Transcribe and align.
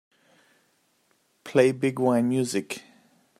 Play 1.43 1.73
biguine 1.73 2.25
music. 2.27 2.81